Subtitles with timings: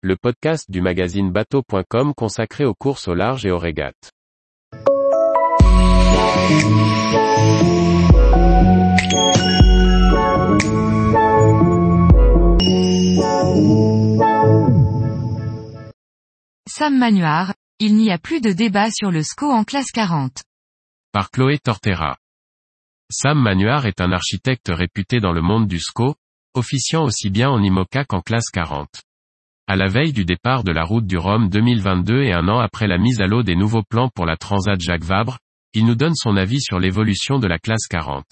[0.00, 4.12] le podcast du magazine bateau.com consacré aux courses au large et aux régates.
[16.68, 20.44] Sam Manuard, il n'y a plus de débat sur le SCO en classe 40.
[21.10, 22.16] Par Chloé Tortera.
[23.10, 26.14] Sam Manuard est un architecte réputé dans le monde du SCO,
[26.54, 29.02] officiant aussi bien en IMOCA qu'en classe 40.
[29.70, 32.86] À la veille du départ de la route du Rhum 2022 et un an après
[32.86, 35.36] la mise à l'eau des nouveaux plans pour la Transat Jacques Vabre,
[35.74, 38.24] il nous donne son avis sur l'évolution de la classe 40.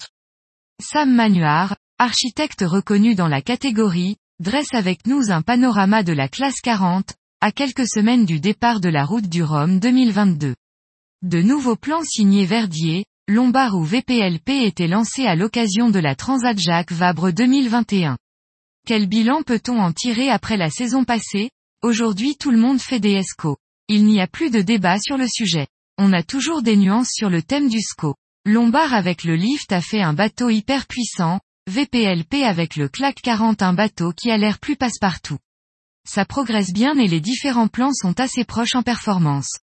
[0.81, 6.59] Sam Manuard, architecte reconnu dans la catégorie, dresse avec nous un panorama de la classe
[6.59, 10.55] 40, à quelques semaines du départ de la route du Rhum 2022.
[11.21, 16.57] De nouveaux plans signés Verdier, Lombard ou VPLP étaient lancés à l'occasion de la Transat
[16.57, 18.17] Jacques Vabre 2021.
[18.87, 21.51] Quel bilan peut-on en tirer après la saison passée?
[21.83, 23.57] Aujourd'hui tout le monde fait des ESCO.
[23.89, 25.67] Il n'y a plus de débat sur le sujet.
[25.97, 28.15] On a toujours des nuances sur le thème du SCO.
[28.45, 33.61] Lombard avec le lift a fait un bateau hyper puissant, VPLP avec le CLAC 40
[33.61, 35.39] un bateau qui a l'air plus passe-partout.
[36.07, 39.59] Ça progresse bien et les différents plans sont assez proches en performance.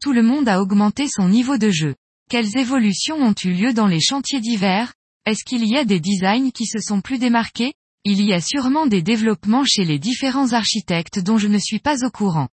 [0.00, 1.96] Tout le monde a augmenté son niveau de jeu.
[2.30, 4.94] Quelles évolutions ont eu lieu dans les chantiers d'hiver?
[5.26, 7.74] Est-ce qu'il y a des designs qui se sont plus démarqués?
[8.04, 12.04] Il y a sûrement des développements chez les différents architectes dont je ne suis pas
[12.04, 12.48] au courant.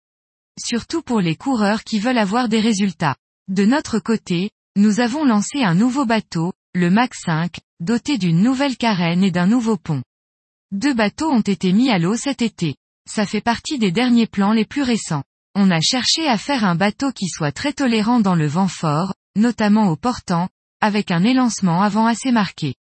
[0.59, 3.15] Surtout pour les coureurs qui veulent avoir des résultats.
[3.47, 8.77] De notre côté, nous avons lancé un nouveau bateau, le Mac 5, doté d'une nouvelle
[8.77, 10.03] carène et d'un nouveau pont.
[10.73, 12.75] Deux bateaux ont été mis à l'eau cet été.
[13.09, 15.23] Ça fait partie des derniers plans les plus récents.
[15.55, 19.15] On a cherché à faire un bateau qui soit très tolérant dans le vent fort,
[19.37, 20.49] notamment au portant,
[20.81, 22.75] avec un élancement avant assez marqué.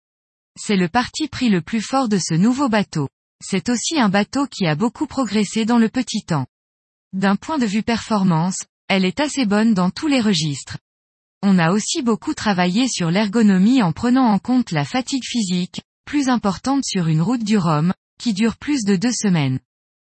[0.57, 3.09] C'est le parti pris le plus fort de ce nouveau bateau.
[3.43, 6.47] C'est aussi un bateau qui a beaucoup progressé dans le petit temps.
[7.13, 10.79] D'un point de vue performance, elle est assez bonne dans tous les registres.
[11.43, 16.29] On a aussi beaucoup travaillé sur l'ergonomie en prenant en compte la fatigue physique, plus
[16.29, 19.61] importante sur une route du Rhum, qui dure plus de deux semaines.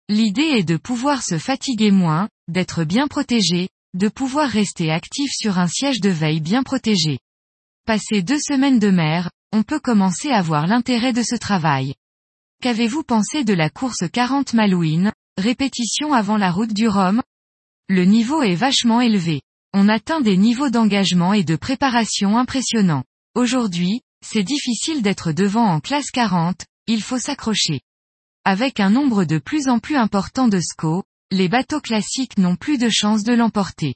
[0.09, 5.59] L'idée est de pouvoir se fatiguer moins, d'être bien protégé, de pouvoir rester actif sur
[5.59, 7.19] un siège de veille bien protégé.
[7.85, 11.95] Passé deux semaines de mer, on peut commencer à voir l'intérêt de ce travail.
[12.63, 17.23] Qu'avez-vous pensé de la course 40 Malouine, répétition avant la route du Rhum?
[17.89, 19.43] Le niveau est vachement élevé.
[19.73, 23.05] On atteint des niveaux d'engagement et de préparation impressionnants.
[23.35, 27.81] Aujourd'hui, c'est difficile d'être devant en classe 40, il faut s'accrocher.
[28.45, 32.79] Avec un nombre de plus en plus important de SCO, les bateaux classiques n'ont plus
[32.79, 33.95] de chance de l'emporter.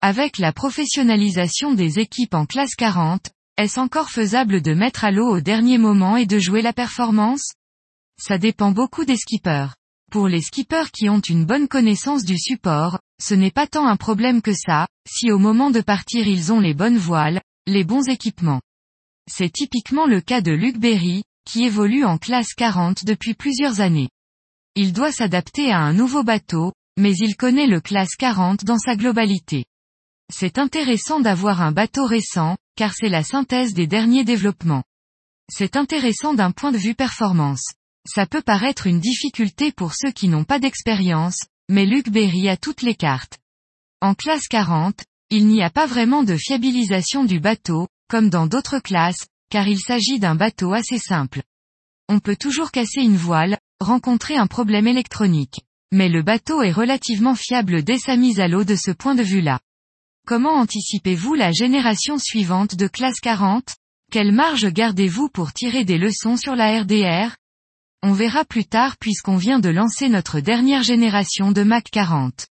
[0.00, 3.30] Avec la professionnalisation des équipes en classe 40,
[3.62, 7.52] est-ce encore faisable de mettre à l'eau au dernier moment et de jouer la performance?
[8.18, 9.74] Ça dépend beaucoup des skippers.
[10.10, 13.96] Pour les skippers qui ont une bonne connaissance du support, ce n'est pas tant un
[13.96, 18.08] problème que ça, si au moment de partir ils ont les bonnes voiles, les bons
[18.08, 18.60] équipements.
[19.30, 24.08] C'est typiquement le cas de Luc Berry, qui évolue en classe 40 depuis plusieurs années.
[24.74, 28.96] Il doit s'adapter à un nouveau bateau, mais il connaît le classe 40 dans sa
[28.96, 29.64] globalité.
[30.32, 34.84] C'est intéressant d'avoir un bateau récent, car c'est la synthèse des derniers développements.
[35.50, 37.64] C'est intéressant d'un point de vue performance.
[38.06, 42.56] Ça peut paraître une difficulté pour ceux qui n'ont pas d'expérience, mais Luc Berry a
[42.56, 43.38] toutes les cartes.
[44.00, 48.78] En classe 40, il n'y a pas vraiment de fiabilisation du bateau, comme dans d'autres
[48.78, 51.42] classes, car il s'agit d'un bateau assez simple.
[52.08, 55.60] On peut toujours casser une voile, rencontrer un problème électronique.
[55.92, 59.22] Mais le bateau est relativement fiable dès sa mise à l'eau de ce point de
[59.22, 59.60] vue-là.
[60.30, 63.74] Comment anticipez-vous la génération suivante de classe 40
[64.12, 67.34] Quelle marge gardez-vous pour tirer des leçons sur la RDR
[68.04, 72.46] On verra plus tard puisqu'on vient de lancer notre dernière génération de Mac 40.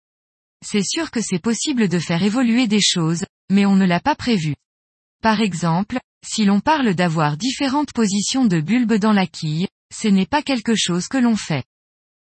[0.61, 4.15] C'est sûr que c'est possible de faire évoluer des choses, mais on ne l'a pas
[4.15, 4.55] prévu.
[5.23, 10.25] Par exemple, si l'on parle d'avoir différentes positions de bulbes dans la quille, ce n'est
[10.25, 11.63] pas quelque chose que l'on fait.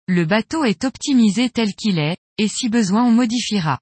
[0.07, 3.81] Le bateau est optimisé tel qu'il est, et si besoin on modifiera.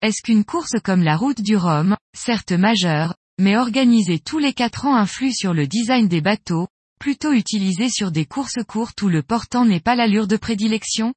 [0.00, 4.86] Est-ce qu'une course comme la route du Rhum, certes majeure, mais organisée tous les quatre
[4.86, 6.68] ans influe sur le design des bateaux,
[7.00, 11.14] plutôt utilisée sur des courses courtes où le portant n'est pas l'allure de prédilection?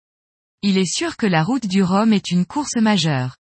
[0.63, 3.37] Il est sûr que la route du Rhum est une course majeure.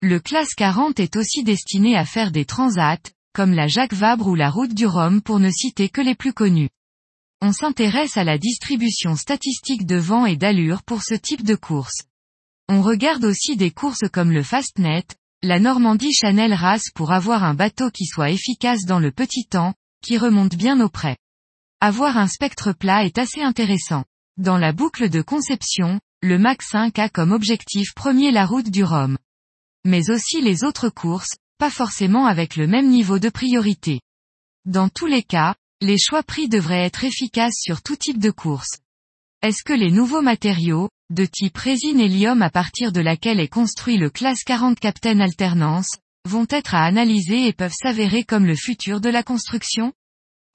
[0.00, 4.34] Le classe 40 est aussi destiné à faire des transats, comme la Jacques Vabre ou
[4.34, 6.70] la route du Rhum pour ne citer que les plus connus
[7.44, 12.04] on s'intéresse à la distribution statistique de vent et d'allure pour ce type de course.
[12.74, 15.04] On regarde aussi des courses comme le Fastnet,
[15.42, 19.74] la Normandie Chanel Race pour avoir un bateau qui soit efficace dans le petit temps,
[20.02, 21.18] qui remonte bien auprès.
[21.82, 24.06] Avoir un spectre plat est assez intéressant.
[24.38, 28.84] Dans la boucle de conception, le Mac 5 a comme objectif premier la route du
[28.84, 29.18] Rhum.
[29.84, 34.00] Mais aussi les autres courses, pas forcément avec le même niveau de priorité.
[34.64, 38.78] Dans tous les cas, les choix pris devraient être efficaces sur tout type de course.
[39.42, 43.96] Est-ce que les nouveaux matériaux, de type résine hélium à partir de laquelle est construit
[43.96, 45.98] le classe 40 Captain Alternance,
[46.28, 49.92] vont être à analyser et peuvent s'avérer comme le futur de la construction?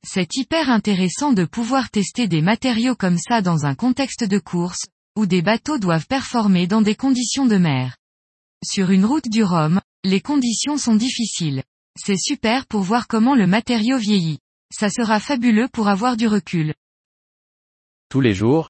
[0.07, 4.85] C'est hyper intéressant de pouvoir tester des matériaux comme ça dans un contexte de course,
[5.17, 7.97] où des bateaux doivent performer dans des conditions de mer.
[8.63, 11.61] Sur une route du Rhum, les conditions sont difficiles.
[11.99, 14.39] C'est super pour voir comment le matériau vieillit.
[14.71, 16.73] Ça sera fabuleux pour avoir du recul.
[18.09, 18.69] Tous les jours,